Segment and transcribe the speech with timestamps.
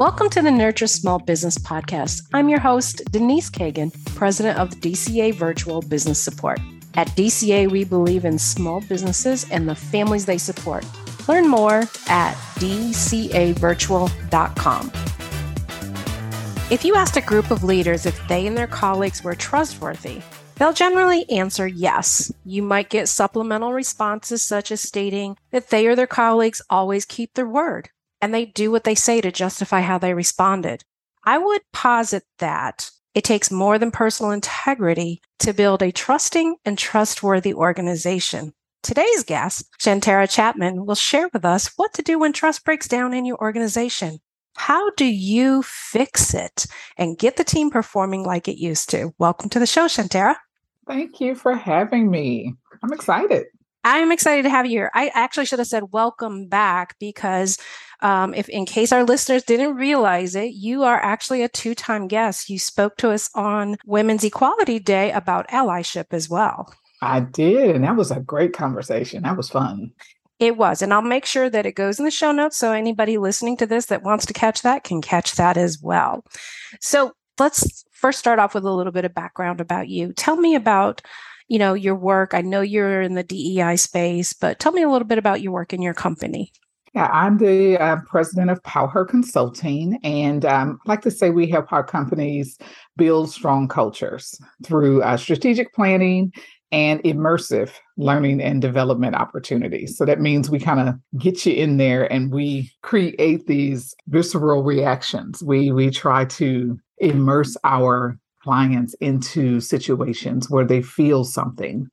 [0.00, 2.22] Welcome to the Nurture Small Business Podcast.
[2.32, 6.58] I'm your host, Denise Cagan, president of the DCA Virtual Business Support.
[6.94, 10.86] At DCA, we believe in small businesses and the families they support.
[11.28, 14.90] Learn more at dcavirtual.com.
[16.70, 20.22] If you asked a group of leaders if they and their colleagues were trustworthy,
[20.56, 22.32] they'll generally answer yes.
[22.46, 27.34] You might get supplemental responses such as stating that they or their colleagues always keep
[27.34, 27.90] their word
[28.20, 30.84] and they do what they say to justify how they responded.
[31.24, 36.78] I would posit that it takes more than personal integrity to build a trusting and
[36.78, 38.52] trustworthy organization.
[38.82, 43.12] Today's guest, Shantara Chapman, will share with us what to do when trust breaks down
[43.12, 44.20] in your organization.
[44.56, 49.12] How do you fix it and get the team performing like it used to?
[49.18, 50.36] Welcome to the show, Shantara.
[50.86, 52.54] Thank you for having me.
[52.82, 53.46] I'm excited.
[53.82, 54.90] I'm excited to have you here.
[54.94, 57.58] I actually should have said welcome back because
[58.02, 62.50] um, if in case our listeners didn't realize it, you are actually a two-time guest.
[62.50, 66.72] You spoke to us on Women's Equality Day about allyship as well.
[67.02, 69.22] I did, and that was a great conversation.
[69.22, 69.92] That was fun.
[70.38, 73.18] It was, and I'll make sure that it goes in the show notes so anybody
[73.18, 76.24] listening to this that wants to catch that can catch that as well.
[76.80, 80.12] So let's first start off with a little bit of background about you.
[80.14, 81.02] Tell me about
[81.50, 84.88] you know your work i know you're in the dei space but tell me a
[84.88, 86.50] little bit about your work in your company
[86.92, 90.00] yeah, I'm the uh, president of Powher Consulting.
[90.02, 92.58] And um, I like to say we help our companies
[92.96, 96.32] build strong cultures through uh, strategic planning
[96.72, 99.96] and immersive learning and development opportunities.
[99.96, 104.62] So that means we kind of get you in there and we create these visceral
[104.62, 105.42] reactions.
[105.42, 111.88] We we try to immerse our clients into situations where they feel something.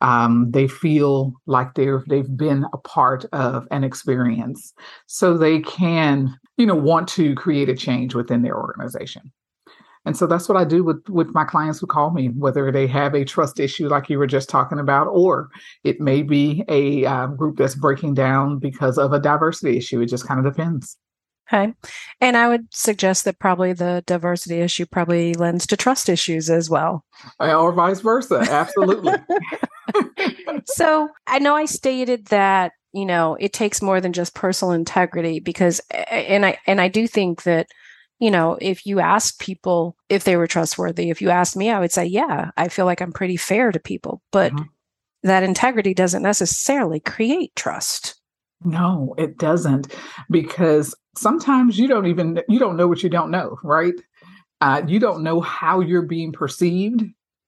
[0.00, 4.74] Um, they feel like they're they've been a part of an experience,
[5.06, 9.30] so they can you know want to create a change within their organization.
[10.04, 12.88] And so that's what I do with with my clients who call me, whether they
[12.88, 15.48] have a trust issue like you were just talking about, or
[15.84, 20.00] it may be a uh, group that's breaking down because of a diversity issue.
[20.00, 20.98] It just kind of depends.
[21.48, 21.74] Okay.
[22.20, 26.70] And I would suggest that probably the diversity issue probably lends to trust issues as
[26.70, 27.04] well.
[27.40, 28.46] Uh, or vice versa.
[28.48, 29.14] Absolutely.
[30.66, 35.40] so I know I stated that, you know, it takes more than just personal integrity
[35.40, 37.66] because and I and I do think that
[38.22, 41.80] you know, if you ask people if they were trustworthy, if you asked me, I
[41.80, 44.22] would say, yeah, I feel like I'm pretty fair to people.
[44.30, 44.66] But mm-hmm.
[45.24, 48.21] that integrity doesn't necessarily create trust.
[48.64, 49.94] No, it doesn't
[50.30, 53.94] because sometimes you don't even you don't know what you don't know, right?
[54.60, 57.02] Uh, you don't know how you're being perceived.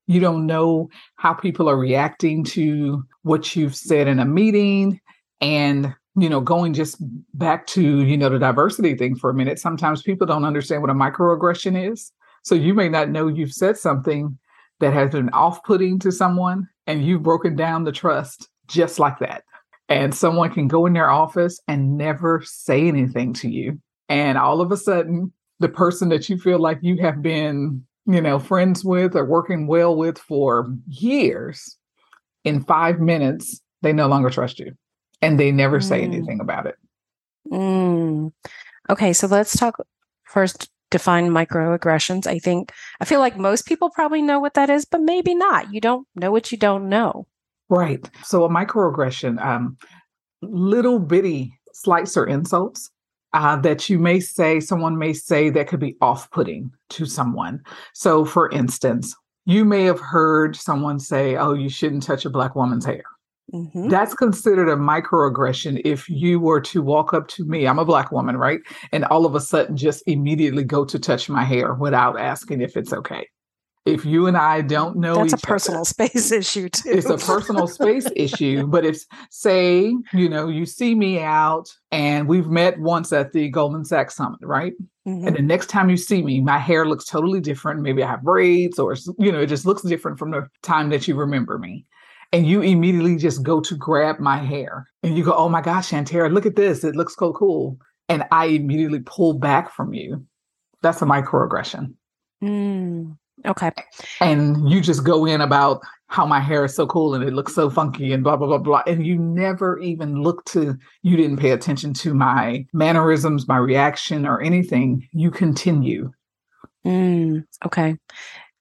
[0.06, 5.00] You don't know how people are reacting to what you've said in a meeting.
[5.40, 6.96] And, you know, going just
[7.32, 10.90] back to, you know, the diversity thing for a minute, sometimes people don't understand what
[10.90, 12.10] a microaggression is.
[12.42, 14.36] So you may not know you've said something
[14.80, 19.18] that has been off putting to someone and you've broken down the trust just like
[19.20, 19.44] that
[19.88, 23.80] and someone can go in their office and never say anything to you.
[24.08, 28.20] And all of a sudden, the person that you feel like you have been, you
[28.20, 31.76] know, friends with or working well with for years,
[32.44, 34.72] in five minutes, they no longer trust you
[35.22, 35.82] and they never mm.
[35.82, 36.76] say anything about it.
[37.50, 38.32] Mm.
[38.90, 39.78] Okay, so let's talk
[40.24, 42.26] first define microaggressions.
[42.26, 45.72] I think I feel like most people probably know what that is, but maybe not.
[45.72, 47.26] You don't know what you don't know.
[47.74, 48.08] Right.
[48.24, 49.76] So a microaggression, um,
[50.42, 52.90] little bitty slights or insults
[53.32, 57.60] uh, that you may say, someone may say that could be off putting to someone.
[57.92, 59.14] So, for instance,
[59.44, 63.02] you may have heard someone say, Oh, you shouldn't touch a Black woman's hair.
[63.52, 63.88] Mm-hmm.
[63.88, 68.10] That's considered a microaggression if you were to walk up to me, I'm a Black
[68.10, 68.60] woman, right?
[68.92, 72.76] And all of a sudden just immediately go to touch my hair without asking if
[72.76, 73.28] it's okay
[73.86, 76.90] if you and I don't know that's a personal other, space issue too.
[76.90, 78.66] It's a personal space issue.
[78.66, 83.50] But if say, you know, you see me out and we've met once at the
[83.50, 84.72] Goldman Sachs Summit, right?
[85.06, 85.26] Mm-hmm.
[85.26, 87.82] And the next time you see me, my hair looks totally different.
[87.82, 91.06] Maybe I have braids or you know, it just looks different from the time that
[91.06, 91.84] you remember me.
[92.32, 95.90] And you immediately just go to grab my hair and you go, Oh my gosh,
[95.90, 96.84] Shantara, look at this.
[96.84, 97.78] It looks so cool.
[98.08, 100.26] And I immediately pull back from you.
[100.80, 101.94] That's a microaggression.
[102.42, 103.16] Mm.
[103.46, 103.70] Okay.
[104.20, 107.54] And you just go in about how my hair is so cool and it looks
[107.54, 108.82] so funky and blah, blah, blah, blah.
[108.86, 114.26] And you never even look to, you didn't pay attention to my mannerisms, my reaction,
[114.26, 115.08] or anything.
[115.12, 116.12] You continue.
[116.86, 117.96] Mm, okay.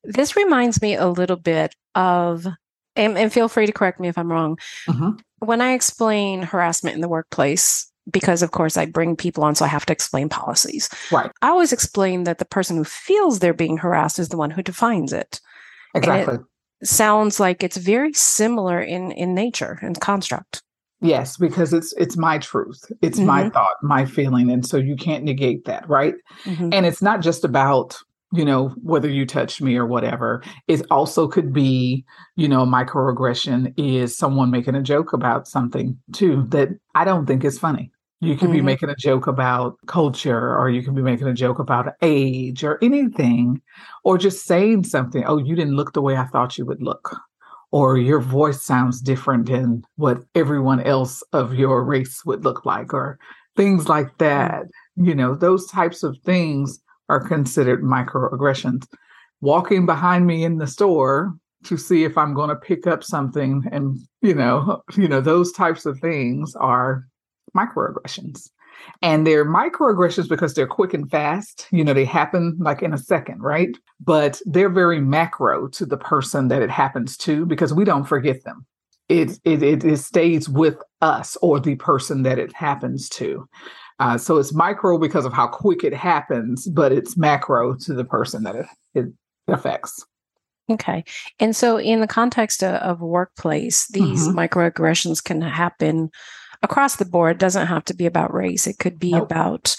[0.03, 2.47] This reminds me a little bit of,
[2.95, 4.57] and, and feel free to correct me if I'm wrong.
[4.87, 5.11] Mm-hmm.
[5.39, 9.65] When I explain harassment in the workplace, because of course I bring people on, so
[9.65, 10.89] I have to explain policies.
[11.11, 11.31] Right.
[11.41, 14.61] I always explain that the person who feels they're being harassed is the one who
[14.61, 15.39] defines it.
[15.95, 16.39] Exactly.
[16.81, 20.61] It sounds like it's very similar in in nature and construct.
[21.01, 22.91] Yes, because it's it's my truth.
[23.01, 23.27] It's mm-hmm.
[23.27, 24.49] my thought, my feeling.
[24.49, 26.15] And so you can't negate that, right?
[26.45, 26.69] Mm-hmm.
[26.71, 27.97] And it's not just about
[28.33, 30.41] you know, whether you touch me or whatever.
[30.67, 32.03] It also could be,
[32.35, 37.45] you know, microaggression is someone making a joke about something too that I don't think
[37.45, 37.91] is funny.
[38.23, 38.53] You could mm-hmm.
[38.53, 42.63] be making a joke about culture, or you could be making a joke about age
[42.63, 43.61] or anything,
[44.05, 45.25] or just saying something.
[45.25, 47.17] Oh, you didn't look the way I thought you would look,
[47.71, 52.93] or your voice sounds different than what everyone else of your race would look like,
[52.93, 53.19] or
[53.57, 54.23] things like mm-hmm.
[54.25, 54.63] that.
[54.95, 56.79] You know, those types of things
[57.09, 58.87] are considered microaggressions.
[59.41, 61.35] Walking behind me in the store
[61.65, 65.51] to see if I'm going to pick up something and you know, you know those
[65.51, 67.05] types of things are
[67.55, 68.49] microaggressions.
[69.01, 71.67] And they're microaggressions because they're quick and fast.
[71.71, 73.77] You know, they happen like in a second, right?
[73.99, 78.43] But they're very macro to the person that it happens to because we don't forget
[78.43, 78.65] them.
[79.09, 83.47] It, it, it, stays with us or the person that it happens to.
[83.99, 88.05] Uh, so it's micro because of how quick it happens, but it's macro to the
[88.05, 88.65] person that it,
[88.95, 89.05] it
[89.47, 90.05] affects.
[90.69, 91.03] Okay.
[91.39, 94.39] And so, in the context of, of workplace, these mm-hmm.
[94.39, 96.09] microaggressions can happen
[96.63, 97.37] across the board.
[97.37, 98.65] Doesn't have to be about race.
[98.65, 99.23] It could be nope.
[99.23, 99.75] about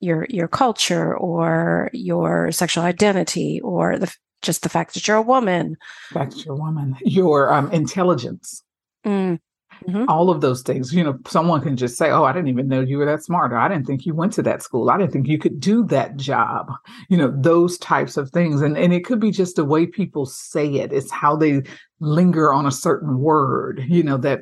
[0.00, 5.22] your your culture or your sexual identity or the just the fact that you're a
[5.22, 5.76] woman.
[6.12, 6.96] Fact that you're a woman.
[7.02, 8.62] Your um, intelligence.
[9.04, 9.40] Mm.
[9.86, 10.08] Mm-hmm.
[10.08, 12.80] All of those things, you know, someone can just say, Oh, I didn't even know
[12.80, 13.52] you were that smart.
[13.52, 14.88] Or I didn't think you went to that school.
[14.88, 16.72] I didn't think you could do that job.
[17.10, 18.62] You know, those types of things.
[18.62, 21.62] And, and it could be just the way people say it, it's how they
[22.00, 24.40] linger on a certain word, you know, that,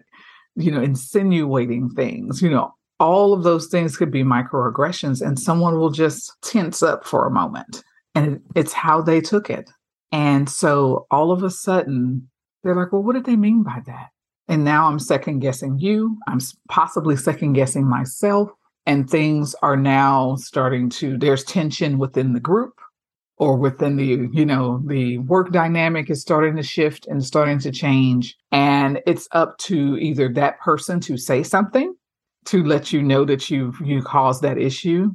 [0.56, 5.24] you know, insinuating things, you know, all of those things could be microaggressions.
[5.24, 7.82] And someone will just tense up for a moment.
[8.14, 9.70] And it's how they took it.
[10.12, 12.30] And so all of a sudden,
[12.62, 14.10] they're like, well, what did they mean by that?
[14.46, 16.16] And now I'm second guessing you.
[16.28, 18.50] I'm possibly second guessing myself.
[18.86, 22.74] And things are now starting to, there's tension within the group
[23.36, 27.70] or within the, you know, the work dynamic is starting to shift and starting to
[27.70, 28.36] change.
[28.52, 31.94] And it's up to either that person to say something
[32.46, 35.10] to let you know that you've you caused that issue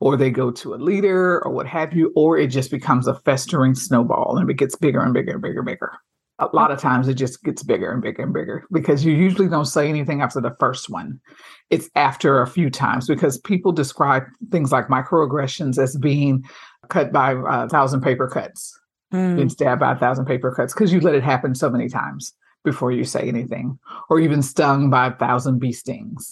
[0.00, 3.14] or they go to a leader or what have you, or it just becomes a
[3.14, 5.92] festering snowball and it gets bigger and bigger and bigger and bigger
[6.40, 9.48] a lot of times it just gets bigger and bigger and bigger because you usually
[9.48, 11.20] don't say anything after the first one.
[11.68, 16.42] It's after a few times because people describe things like microaggressions as being
[16.90, 18.78] cut by a thousand paper cuts,
[19.12, 19.36] mm.
[19.36, 22.32] being stabbed by a thousand paper cuts because you let it happen so many times
[22.64, 23.78] before you say anything,
[24.10, 26.30] or even stung by a thousand bee stings.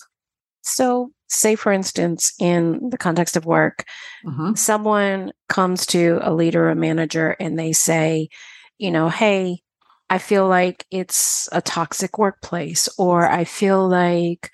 [0.63, 3.85] So, say for instance, in the context of work,
[4.27, 4.55] mm-hmm.
[4.55, 8.29] someone comes to a leader, a manager, and they say,
[8.77, 9.63] you know, hey,
[10.11, 14.51] I feel like it's a toxic workplace, or I feel like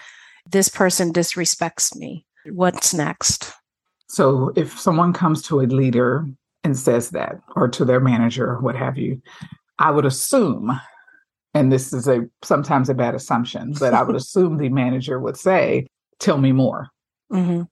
[0.47, 2.27] this person disrespects me.
[2.47, 3.53] What's next?
[4.14, 6.25] So, if someone comes to a leader
[6.62, 9.20] and says that, or to their manager, or what have you,
[9.81, 10.70] I would assume,
[11.52, 15.37] and this is a sometimes a bad assumption, but I would assume the manager would
[15.37, 15.88] say,
[16.20, 16.90] "Tell me more,"
[17.32, 17.62] mm-hmm.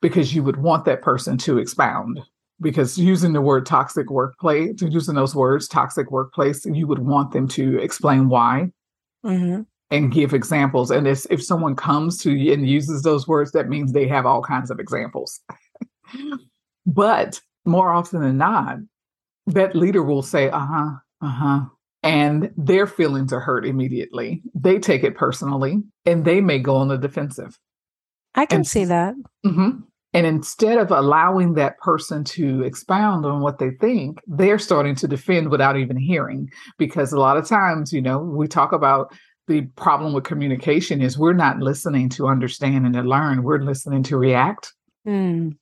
[0.00, 2.20] because you would want that person to expound
[2.60, 7.48] because using the word toxic workplace, using those words, toxic workplace, you would want them
[7.48, 8.70] to explain why
[9.24, 9.62] mm-hmm.
[9.90, 10.90] and give examples.
[10.90, 14.26] And if, if someone comes to you and uses those words, that means they have
[14.26, 15.40] all kinds of examples.
[16.86, 18.78] But more often than not,
[19.46, 20.90] that leader will say, uh huh,
[21.20, 21.60] uh huh.
[22.02, 24.42] And their feelings are hurt immediately.
[24.54, 27.56] They take it personally and they may go on the defensive.
[28.34, 29.14] I can and, see that.
[29.46, 29.82] Mm-hmm.
[30.14, 35.08] And instead of allowing that person to expound on what they think, they're starting to
[35.08, 36.50] defend without even hearing.
[36.76, 39.14] Because a lot of times, you know, we talk about
[39.48, 44.02] the problem with communication is we're not listening to understand and to learn, we're listening
[44.04, 44.72] to react.
[45.06, 45.56] Mm.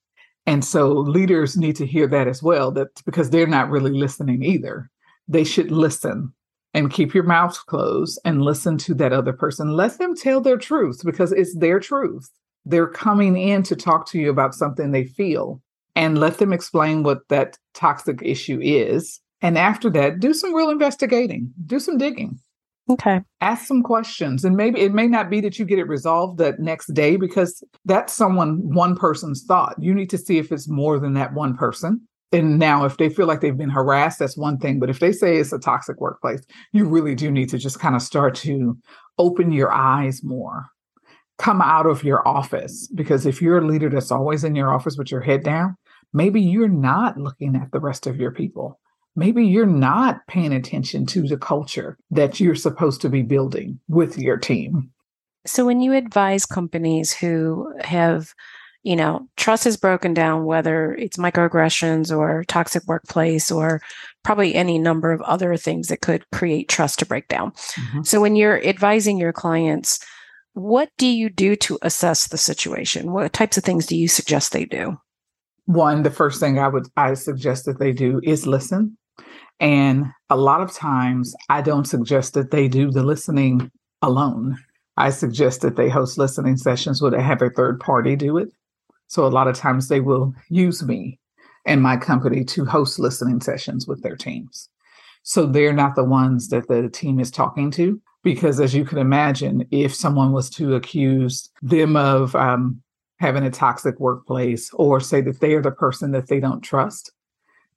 [0.47, 4.43] And so leaders need to hear that as well, that because they're not really listening
[4.43, 4.91] either.
[5.29, 6.33] They should listen
[6.75, 9.73] and keep your mouth closed and listen to that other person.
[9.73, 12.29] Let them tell their truth because it's their truth.
[12.65, 15.61] They're coming in to talk to you about something they feel
[15.97, 19.21] and let them explain what that toxic issue is.
[19.43, 22.39] And after that, do some real investigating, do some digging.
[22.91, 23.21] Okay.
[23.41, 24.45] Ask some questions.
[24.45, 27.63] And maybe it may not be that you get it resolved that next day because
[27.85, 29.77] that's someone, one person's thought.
[29.79, 32.07] You need to see if it's more than that one person.
[32.33, 34.79] And now, if they feel like they've been harassed, that's one thing.
[34.79, 36.41] But if they say it's a toxic workplace,
[36.73, 38.79] you really do need to just kind of start to
[39.19, 40.67] open your eyes more
[41.41, 42.87] come out of your office.
[42.95, 45.75] Because if you're a leader that's always in your office with your head down,
[46.13, 48.79] maybe you're not looking at the rest of your people.
[49.17, 54.19] Maybe you're not paying attention to the culture that you're supposed to be building with
[54.19, 54.91] your team.
[55.47, 58.35] So, when you advise companies who have
[58.83, 63.83] you know, trust is broken down, whether it's microaggressions or toxic workplace or
[64.23, 67.51] probably any number of other things that could create trust to break down.
[67.51, 68.03] Mm-hmm.
[68.03, 70.01] So when you're advising your clients,
[70.55, 73.13] what do you do to assess the situation?
[73.13, 74.99] What types of things do you suggest they do?
[75.67, 78.97] One, the first thing I would I suggest that they do is listen.
[79.61, 83.71] And a lot of times I don't suggest that they do the listening
[84.03, 84.57] alone.
[84.97, 88.51] I suggest that they host listening sessions where they have a third party do it
[89.11, 91.19] so a lot of times they will use me
[91.67, 94.69] and my company to host listening sessions with their teams.
[95.25, 98.01] So they're not the ones that the team is talking to.
[98.23, 102.81] Because as you can imagine, if someone was to accuse them of um,
[103.19, 107.11] having a toxic workplace or say that they are the person that they don't trust,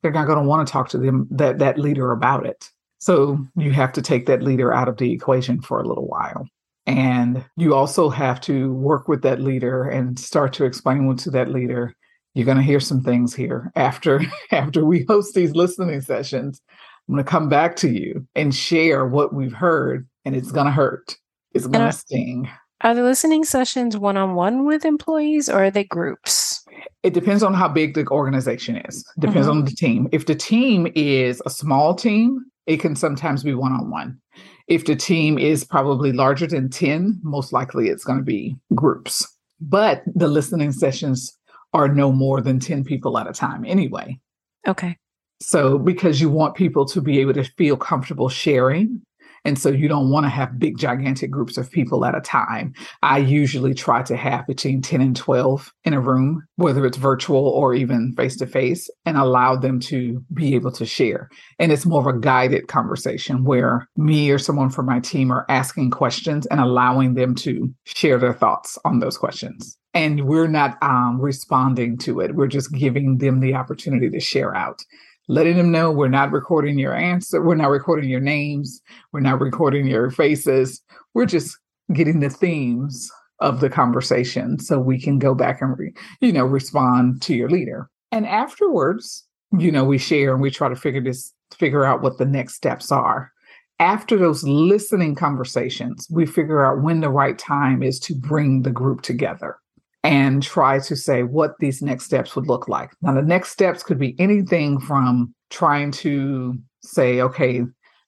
[0.03, 2.69] they're not going to want to talk to them that that leader about it.
[2.99, 6.45] So you have to take that leader out of the equation for a little while.
[6.85, 11.49] And you also have to work with that leader and start to explain to that
[11.49, 11.95] leader,
[12.33, 16.61] you're going to hear some things here after after we host these listening sessions.
[17.07, 20.67] I'm going to come back to you and share what we've heard, and it's going
[20.67, 21.17] to hurt.
[21.53, 22.49] It's going to sting.
[22.81, 26.62] Are the listening sessions one on one with employees or are they groups?
[27.03, 29.05] It depends on how big the organization is.
[29.19, 29.57] Depends mm-hmm.
[29.59, 30.07] on the team.
[30.11, 34.19] If the team is a small team, it can sometimes be one on one.
[34.67, 39.27] If the team is probably larger than 10, most likely it's going to be groups.
[39.59, 41.37] But the listening sessions
[41.73, 44.19] are no more than 10 people at a time anyway.
[44.67, 44.97] Okay.
[45.41, 49.01] So, because you want people to be able to feel comfortable sharing
[49.45, 52.73] and so you don't want to have big, gigantic groups of people at a time.
[53.01, 57.47] I usually try to have between 10 and 12 in a room, whether it's virtual
[57.47, 61.29] or even face to face, and allow them to be able to share.
[61.59, 65.45] And it's more of a guided conversation where me or someone from my team are
[65.49, 70.81] asking questions and allowing them to share their thoughts on those questions and we're not
[70.81, 72.35] um, responding to it.
[72.35, 74.81] We're just giving them the opportunity to share out
[75.27, 79.39] letting them know we're not recording your answer, we're not recording your names, we're not
[79.39, 80.81] recording your faces.
[81.13, 81.57] We're just
[81.93, 86.45] getting the themes of the conversation so we can go back and re, you know
[86.45, 87.89] respond to your leader.
[88.11, 89.25] And afterwards,
[89.57, 92.55] you know, we share and we try to figure this figure out what the next
[92.55, 93.31] steps are.
[93.79, 98.71] After those listening conversations, we figure out when the right time is to bring the
[98.71, 99.57] group together
[100.03, 102.91] and try to say what these next steps would look like.
[103.01, 107.63] Now, the next steps could be anything from trying to say, okay,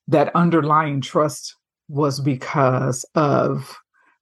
[0.07, 1.55] that underlying trust
[1.87, 3.77] was because of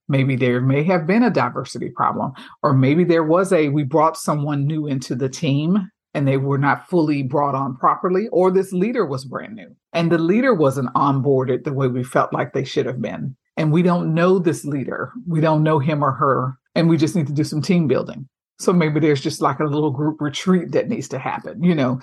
[0.08, 4.16] maybe there may have been a diversity problem, or maybe there was a, we brought
[4.16, 8.72] someone new into the team and they were not fully brought on properly, or this
[8.72, 12.64] leader was brand new and the leader wasn't onboarded the way we felt like they
[12.64, 13.34] should have been.
[13.56, 17.16] And we don't know this leader, we don't know him or her and we just
[17.16, 18.28] need to do some team building.
[18.58, 22.00] So maybe there's just like a little group retreat that needs to happen, you know,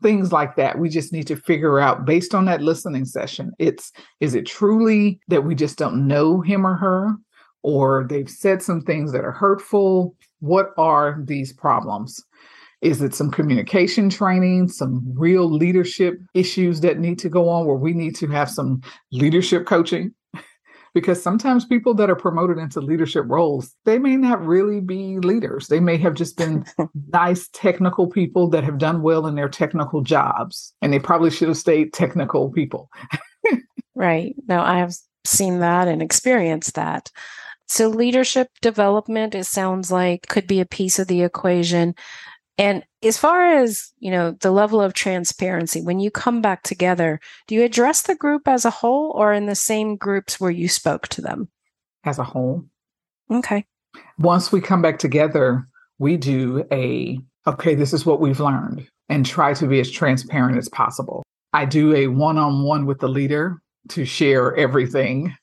[0.00, 0.78] things like that.
[0.78, 3.52] We just need to figure out based on that listening session.
[3.58, 7.16] It's is it truly that we just don't know him or her
[7.62, 10.14] or they've said some things that are hurtful?
[10.38, 12.24] What are these problems?
[12.80, 17.76] Is it some communication training, some real leadership issues that need to go on where
[17.76, 20.14] we need to have some leadership coaching?
[20.94, 25.68] Because sometimes people that are promoted into leadership roles they may not really be leaders.
[25.68, 26.64] They may have just been
[27.12, 31.48] nice technical people that have done well in their technical jobs and they probably should
[31.48, 32.90] have stayed technical people.
[33.94, 34.36] Right.
[34.46, 37.10] Now i have seen that and experienced that.
[37.66, 41.94] So leadership development it sounds like could be a piece of the equation
[42.58, 47.20] and as far as, you know, the level of transparency, when you come back together,
[47.46, 50.68] do you address the group as a whole or in the same groups where you
[50.68, 51.48] spoke to them?
[52.04, 52.64] As a whole.
[53.30, 53.64] Okay.
[54.18, 55.68] Once we come back together,
[56.00, 60.58] we do a, okay, this is what we've learned and try to be as transparent
[60.58, 61.22] as possible.
[61.52, 65.34] I do a one on one with the leader to share everything,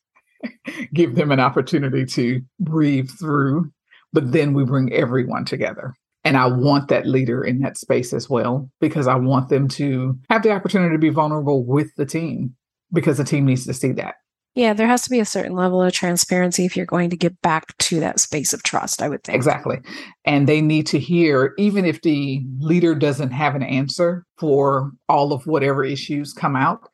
[0.94, 3.72] give them an opportunity to breathe through,
[4.12, 5.96] but then we bring everyone together.
[6.26, 10.20] And I want that leader in that space as well, because I want them to
[10.30, 12.56] have the opportunity to be vulnerable with the team,
[12.92, 14.16] because the team needs to see that.
[14.56, 17.42] Yeah, there has to be a certain level of transparency if you're going to get
[17.42, 19.36] back to that space of trust, I would think.
[19.36, 19.80] Exactly.
[20.24, 25.34] And they need to hear, even if the leader doesn't have an answer for all
[25.34, 26.90] of whatever issues come out,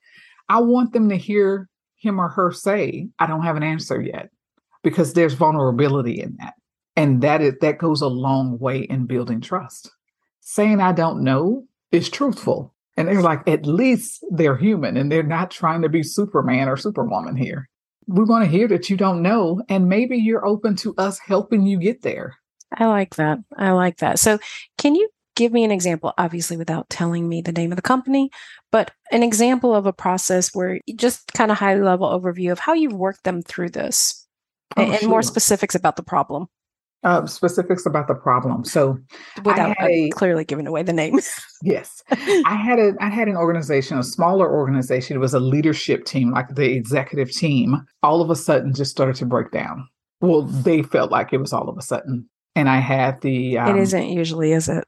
[0.50, 4.30] I want them to hear him or her say, I don't have an answer yet.
[4.84, 6.54] because there's vulnerability in that.
[6.96, 9.92] And that is that goes a long way in building trust.
[10.42, 12.74] Saying I don't know is truthful.
[12.98, 16.76] And they're like, at least they're human and they're not trying to be Superman or
[16.76, 17.70] Superwoman here.
[18.08, 21.66] We want to hear that you don't know, and maybe you're open to us helping
[21.66, 22.36] you get there.
[22.78, 23.40] I like that.
[23.58, 24.20] I like that.
[24.20, 24.40] So,
[24.78, 28.30] can you give me an example, obviously without telling me the name of the company,
[28.72, 32.74] but an example of a process where just kind of high level overview of how
[32.74, 34.28] you've worked them through this
[34.78, 35.10] oh, and, sure.
[35.10, 36.48] more specifics about the problem.
[37.04, 38.64] Uh, specifics about the problem.
[38.64, 39.00] So,
[39.44, 41.34] without a, clearly giving away the names.
[41.64, 45.16] yes, I had a I had an organization, a smaller organization.
[45.16, 47.84] It was a leadership team, like the executive team.
[48.04, 49.88] All of a sudden, just started to break down.
[50.20, 53.58] Well, they felt like it was all of a sudden, and I had the.
[53.58, 54.84] Um, it isn't usually, is it?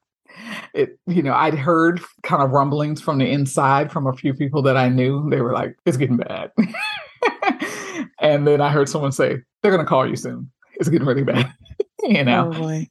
[0.74, 4.62] it you know i'd heard kind of rumblings from the inside from a few people
[4.62, 6.51] that i knew they were like it's getting bad
[8.20, 11.24] and then i heard someone say they're going to call you soon it's getting really
[11.24, 11.53] bad
[12.10, 12.83] you know oh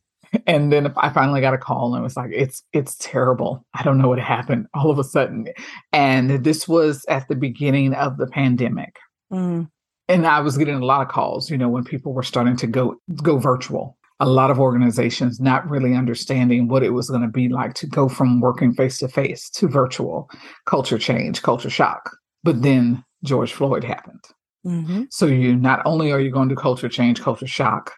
[0.47, 3.83] and then i finally got a call and it was like it's it's terrible i
[3.83, 5.47] don't know what happened all of a sudden
[5.92, 8.97] and this was at the beginning of the pandemic
[9.31, 9.69] mm.
[10.09, 12.66] and i was getting a lot of calls you know when people were starting to
[12.66, 17.28] go go virtual a lot of organizations not really understanding what it was going to
[17.28, 20.31] be like to go from working face to face to virtual
[20.64, 22.16] culture change, culture shock.
[22.45, 24.23] But then George Floyd happened.
[24.64, 25.04] Mm-hmm.
[25.11, 27.95] So you not only are you going to culture change, culture shock,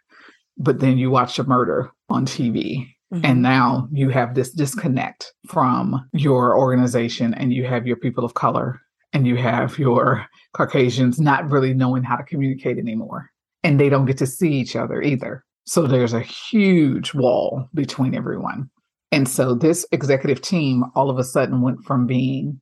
[0.56, 2.87] but then you watch a murder on TV.
[3.12, 3.25] Mm-hmm.
[3.25, 8.34] And now you have this disconnect from your organization and you have your people of
[8.34, 8.80] color
[9.12, 13.30] and you have your Caucasians not really knowing how to communicate anymore.
[13.62, 15.44] And they don't get to see each other either.
[15.66, 18.70] So there's a huge wall between everyone.
[19.12, 22.61] And so this executive team all of a sudden went from being,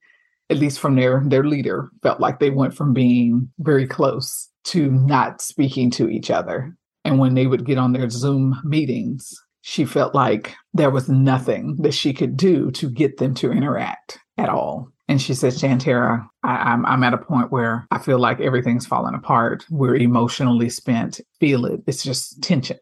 [0.50, 4.90] at least from their their leader, felt like they went from being very close to
[4.90, 6.76] not speaking to each other.
[7.04, 11.76] And when they would get on their Zoom meetings, she felt like there was nothing
[11.80, 14.88] that she could do to get them to interact at all.
[15.08, 18.86] And she said, Shantara, I, I'm, I'm at a point where I feel like everything's
[18.86, 19.64] falling apart.
[19.70, 21.80] We're emotionally spent, feel it.
[21.86, 22.78] It's just tension.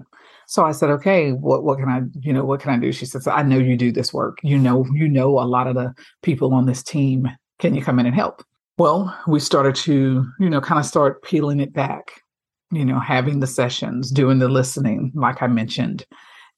[0.46, 2.92] So I said, okay, what what can I, you know, what can I do?
[2.92, 4.38] She says, I know you do this work.
[4.42, 7.28] You know, you know a lot of the people on this team.
[7.58, 8.42] Can you come in and help?
[8.76, 12.22] Well, we started to, you know, kind of start peeling it back,
[12.70, 16.04] you know, having the sessions, doing the listening, like I mentioned.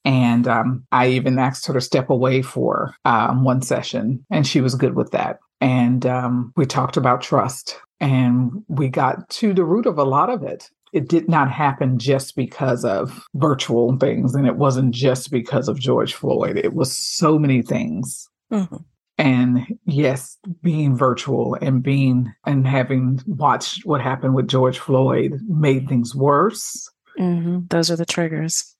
[0.04, 4.60] And um, I even asked her to step away for um, one session, and she
[4.60, 5.38] was good with that.
[5.60, 10.28] And um, we talked about trust, and we got to the root of a lot
[10.28, 10.68] of it.
[10.92, 15.78] It did not happen just because of virtual things, and it wasn't just because of
[15.78, 16.56] George Floyd.
[16.56, 18.28] It was so many things.
[18.52, 18.76] Mm-hmm.
[19.22, 25.88] And yes, being virtual and being and having watched what happened with George Floyd made
[25.88, 26.90] things worse.
[27.18, 27.66] Mm-hmm.
[27.70, 28.74] Those are the triggers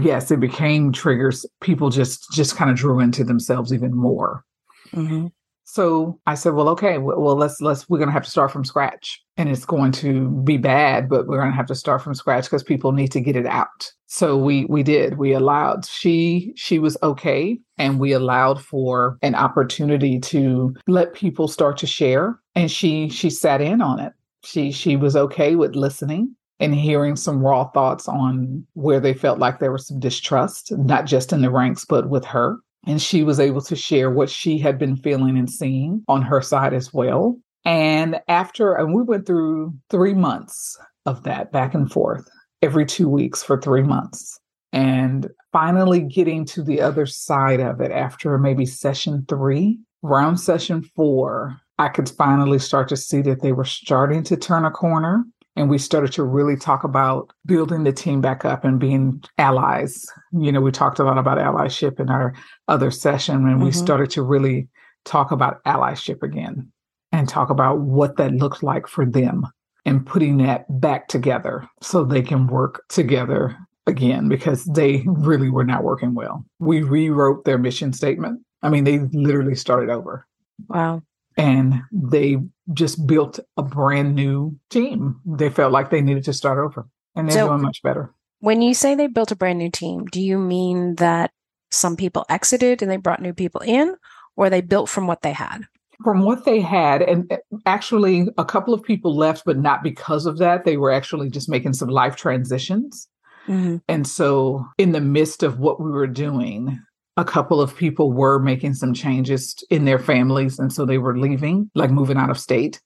[0.00, 4.44] yes it became triggers people just just kind of drew into themselves even more
[4.92, 5.26] mm-hmm.
[5.68, 8.64] So i said well okay well let's let's we're going to have to start from
[8.64, 12.14] scratch and it's going to be bad but we're going to have to start from
[12.14, 13.92] scratch because people need to get it out.
[14.06, 15.18] So we we did.
[15.18, 21.48] We allowed she she was okay and we allowed for an opportunity to let people
[21.48, 24.12] start to share and she she sat in on it.
[24.44, 29.38] She she was okay with listening and hearing some raw thoughts on where they felt
[29.38, 32.58] like there was some distrust, not just in the ranks, but with her.
[32.86, 36.40] And she was able to share what she had been feeling and seeing on her
[36.40, 37.38] side as well.
[37.64, 42.28] And after, and we went through three months of that back and forth
[42.62, 44.38] every two weeks for three months.
[44.72, 50.82] And finally getting to the other side of it after maybe session three, round session
[50.94, 55.24] four, I could finally start to see that they were starting to turn a corner
[55.56, 60.06] and we started to really talk about building the team back up and being allies.
[60.32, 62.34] You know, we talked a lot about allyship in our
[62.68, 63.64] other session, and mm-hmm.
[63.64, 64.68] we started to really
[65.04, 66.70] talk about allyship again
[67.10, 69.46] and talk about what that looked like for them
[69.86, 75.64] and putting that back together so they can work together again because they really were
[75.64, 76.44] not working well.
[76.58, 78.42] We rewrote their mission statement.
[78.62, 80.26] I mean, they literally started over.
[80.68, 81.02] Wow
[81.36, 82.36] and they
[82.72, 85.20] just built a brand new team.
[85.24, 88.12] They felt like they needed to start over, and they're so doing much better.
[88.40, 91.30] When you say they built a brand new team, do you mean that
[91.70, 93.96] some people exited and they brought new people in,
[94.36, 95.62] or they built from what they had?
[96.04, 100.26] From what they had, and eh, actually, a couple of people left, but not because
[100.26, 100.64] of that.
[100.64, 103.08] They were actually just making some life transitions.
[103.48, 103.76] Mm-hmm.
[103.88, 106.78] And so, in the midst of what we were doing,
[107.16, 110.58] a couple of people were making some changes in their families.
[110.58, 112.80] And so they were leaving, like moving out of state.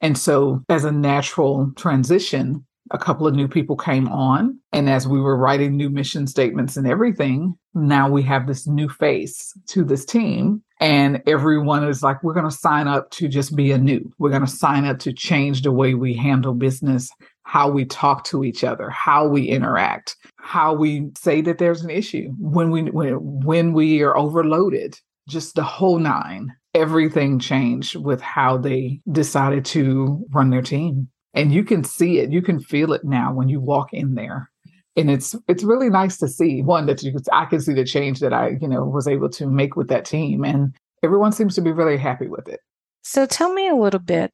[0.00, 4.58] And so, as a natural transition, a couple of new people came on.
[4.72, 8.88] And as we were writing new mission statements and everything, now we have this new
[8.88, 10.62] face to this team.
[10.80, 14.10] And everyone is like, we're going to sign up to just be a new.
[14.18, 17.10] We're going to sign up to change the way we handle business,
[17.50, 21.90] how we talk to each other, how we interact, how we say that there's an
[21.90, 24.96] issue when we when, when we are overloaded,
[25.28, 26.54] just the whole nine.
[26.74, 31.08] Everything changed with how they decided to run their team.
[31.34, 34.48] And you can see it, you can feel it now when you walk in there.
[34.96, 38.20] And it's it's really nice to see one that you I can see the change
[38.20, 40.44] that I, you know, was able to make with that team.
[40.44, 42.60] And everyone seems to be really happy with it.
[43.02, 44.32] So tell me a little bit,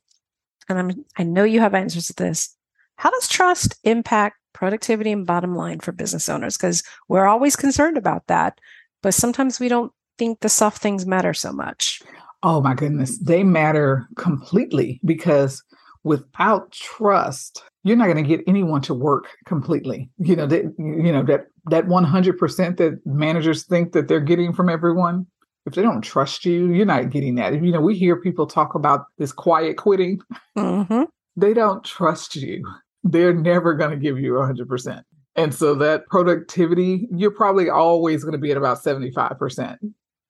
[0.68, 2.55] and I'm I know you have answers to this.
[2.96, 6.56] How does trust impact productivity and bottom line for business owners?
[6.56, 8.58] Because we're always concerned about that,
[9.02, 12.02] but sometimes we don't think the soft things matter so much.
[12.42, 15.62] Oh my goodness, they matter completely because
[16.04, 20.10] without trust, you're not going to get anyone to work completely.
[20.18, 24.68] You know that you know that that 100% that managers think that they're getting from
[24.68, 25.26] everyone.
[25.66, 27.60] If they don't trust you, you're not getting that.
[27.60, 30.20] You know, we hear people talk about this quiet quitting.
[30.56, 31.02] Mm-hmm.
[31.36, 32.64] They don't trust you
[33.10, 35.02] they're never going to give you 100%.
[35.36, 39.76] And so that productivity, you're probably always going to be at about 75%,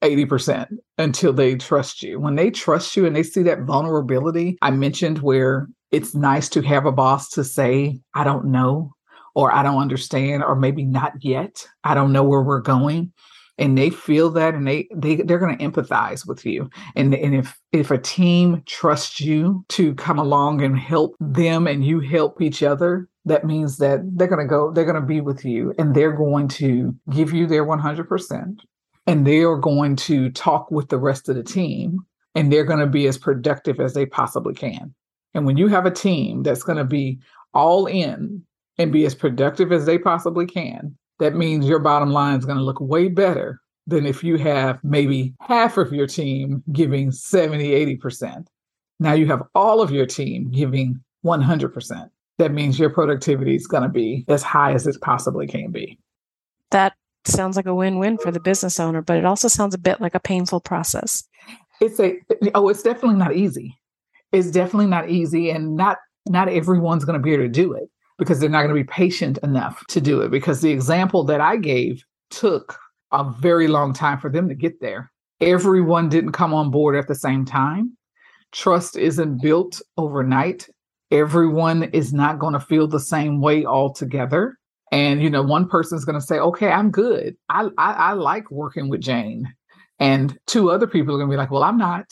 [0.02, 2.18] 80% until they trust you.
[2.18, 6.62] When they trust you and they see that vulnerability I mentioned, where it's nice to
[6.62, 8.92] have a boss to say, I don't know,
[9.34, 11.64] or I don't understand, or maybe not yet.
[11.84, 13.12] I don't know where we're going
[13.58, 16.68] and they feel that and they they they're going to empathize with you.
[16.94, 21.84] And and if if a team trusts you to come along and help them and
[21.84, 25.20] you help each other that means that they're going to go they're going to be
[25.20, 28.56] with you and they're going to give you their 100%
[29.06, 31.98] and they are going to talk with the rest of the team
[32.34, 34.94] and they're going to be as productive as they possibly can.
[35.34, 37.18] And when you have a team that's going to be
[37.52, 38.42] all in
[38.78, 42.58] and be as productive as they possibly can that means your bottom line is going
[42.58, 47.96] to look way better than if you have maybe half of your team giving 70,
[47.96, 48.46] 80%.
[48.98, 52.10] Now you have all of your team giving 100%.
[52.38, 55.98] That means your productivity is going to be as high as it possibly can be.
[56.70, 60.00] That sounds like a win-win for the business owner, but it also sounds a bit
[60.00, 61.24] like a painful process.
[61.80, 62.18] It's a
[62.54, 63.76] oh, it's definitely not easy.
[64.32, 65.98] It's definitely not easy and not
[66.28, 68.84] not everyone's going to be able to do it because they're not going to be
[68.84, 70.30] patient enough to do it.
[70.30, 72.78] Because the example that I gave took
[73.12, 75.12] a very long time for them to get there.
[75.40, 77.96] Everyone didn't come on board at the same time.
[78.52, 80.68] Trust isn't built overnight.
[81.10, 84.56] Everyone is not going to feel the same way altogether.
[84.92, 87.36] And you know, one person's going to say, "Okay, I'm good.
[87.48, 89.52] I, I I like working with Jane,"
[89.98, 92.06] and two other people are going to be like, "Well, I'm not.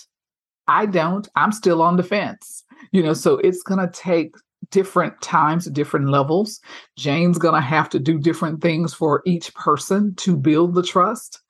[0.66, 1.28] I don't.
[1.36, 4.34] I'm still on the fence." You know, so it's going to take
[4.74, 6.60] different times, different levels.
[6.98, 11.40] Jane's going to have to do different things for each person to build the trust.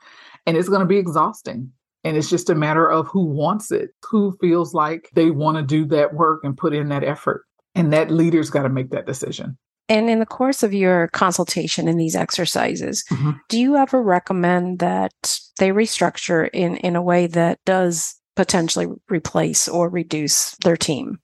[0.44, 1.72] And it's going to be exhausting.
[2.04, 5.62] And it's just a matter of who wants it, who feels like they want to
[5.62, 7.46] do that work and put in that effort.
[7.74, 9.56] And that leader's got to make that decision.
[9.88, 13.32] And in the course of your consultation in these exercises, mm-hmm.
[13.48, 19.66] do you ever recommend that they restructure in, in a way that does potentially replace
[19.66, 21.18] or reduce their team?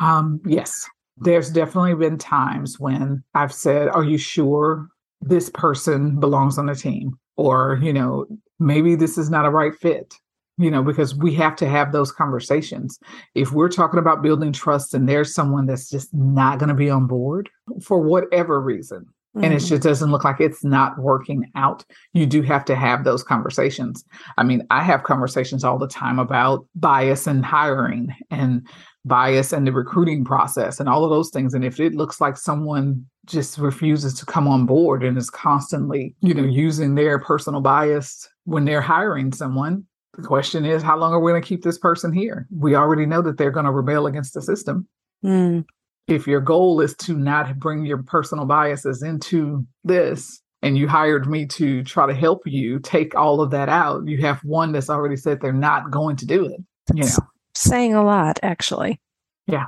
[0.00, 4.88] Um, yes, there's definitely been times when I've said, Are you sure
[5.20, 7.18] this person belongs on the team?
[7.36, 8.26] Or, you know,
[8.58, 10.14] maybe this is not a right fit,
[10.58, 12.98] you know, because we have to have those conversations.
[13.34, 16.90] If we're talking about building trust and there's someone that's just not going to be
[16.90, 17.50] on board
[17.82, 19.66] for whatever reason, and it mm-hmm.
[19.66, 21.84] just doesn't look like it's not working out.
[22.12, 24.04] You do have to have those conversations.
[24.38, 28.64] I mean, I have conversations all the time about bias and hiring and
[29.04, 31.54] bias and the recruiting process and all of those things.
[31.54, 36.14] And if it looks like someone just refuses to come on board and is constantly,
[36.20, 39.84] you know, using their personal bias when they're hiring someone,
[40.16, 42.46] the question is, how long are we going to keep this person here?
[42.56, 44.86] We already know that they're going to rebel against the system.
[45.24, 45.64] Mm.
[46.06, 51.28] If your goal is to not bring your personal biases into this, and you hired
[51.28, 54.88] me to try to help you take all of that out, you have one that's
[54.88, 56.58] already said they're not going to do it.
[56.94, 57.18] You know,
[57.54, 59.00] saying a lot, actually.
[59.46, 59.66] Yeah.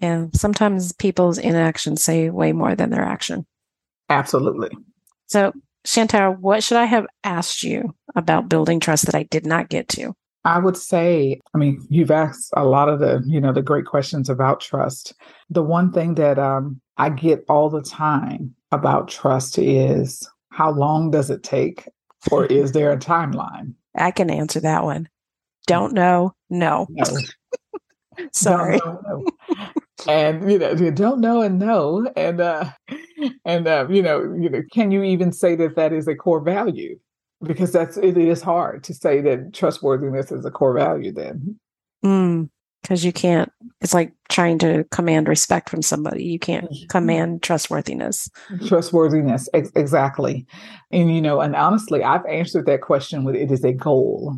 [0.00, 3.46] And sometimes people's inaction say way more than their action.
[4.08, 4.70] Absolutely.
[5.26, 5.52] So,
[5.86, 9.88] Shantara, what should I have asked you about building trust that I did not get
[9.90, 10.14] to?
[10.44, 13.86] I would say, I mean, you've asked a lot of the, you know, the great
[13.86, 15.14] questions about trust.
[15.48, 21.10] The one thing that um, I get all the time about trust is how long
[21.10, 21.88] does it take,
[22.30, 23.74] or is there a timeline?
[23.96, 25.08] I can answer that one.
[25.66, 26.34] Don't know.
[26.50, 26.86] No.
[26.90, 27.04] no.
[28.32, 28.78] Sorry.
[28.84, 29.66] No, no, no.
[30.08, 32.70] and you know you don't know and know and uh
[33.44, 36.40] and uh you know you know can you even say that that is a core
[36.40, 36.98] value
[37.42, 41.58] because that's it is hard to say that trustworthiness is a core value then
[42.02, 43.50] because mm, you can't
[43.80, 46.86] it's like trying to command respect from somebody you can't mm-hmm.
[46.88, 48.28] command trustworthiness
[48.66, 50.46] trustworthiness ex- exactly
[50.90, 54.36] and you know and honestly i've answered that question with it is a goal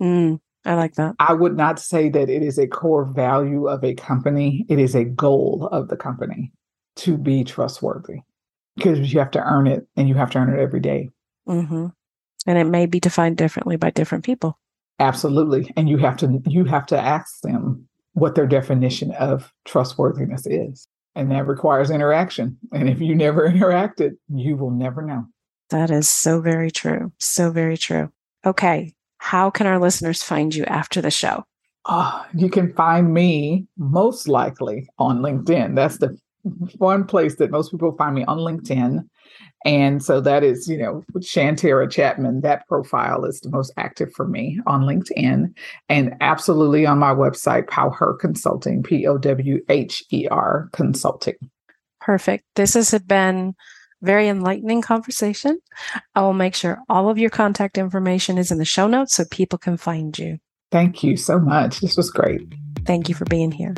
[0.00, 3.82] mm, i like that i would not say that it is a core value of
[3.84, 6.52] a company it is a goal of the company
[6.96, 8.20] to be trustworthy
[8.76, 11.08] because you have to earn it and you have to earn it every day.
[11.48, 11.86] Mm-hmm.
[12.46, 14.58] and it may be defined differently by different people
[14.98, 15.72] Absolutely.
[15.76, 20.88] And you have to you have to ask them what their definition of trustworthiness is.
[21.14, 22.58] And that requires interaction.
[22.72, 25.26] And if you never interacted, you will never know.
[25.70, 27.12] That is so very true.
[27.18, 28.10] So very true.
[28.44, 28.94] Okay.
[29.26, 31.42] How can our listeners find you after the show?
[31.86, 35.74] Oh, you can find me most likely on LinkedIn.
[35.74, 36.16] That's the
[36.78, 39.04] one place that most people find me on LinkedIn.
[39.64, 44.28] And so that is, you know, Shantara Chapman, that profile is the most active for
[44.28, 45.52] me on LinkedIn
[45.88, 51.50] and absolutely on my website, Powher Consulting, P O W H E R Consulting.
[52.00, 52.44] Perfect.
[52.54, 53.56] This has been
[54.06, 55.58] very enlightening conversation.
[56.14, 59.24] I will make sure all of your contact information is in the show notes so
[59.30, 60.38] people can find you.
[60.70, 61.80] Thank you so much.
[61.80, 62.40] This was great.
[62.86, 63.74] Thank you for being here.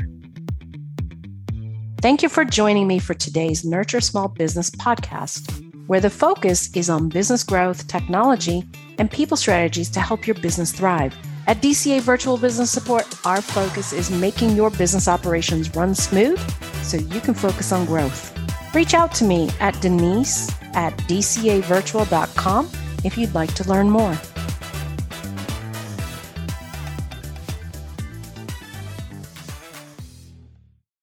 [2.01, 5.51] Thank you for joining me for today's Nurture Small Business podcast,
[5.89, 8.63] where the focus is on business growth, technology,
[8.99, 11.17] and people strategies to help your business thrive.
[11.49, 16.39] At DCA Virtual Business Support, our focus is making your business operations run smooth
[16.83, 18.38] so you can focus on growth.
[18.75, 22.71] Reach out to me at Denise at DCAvirtual.com
[23.05, 24.17] if you'd like to learn more.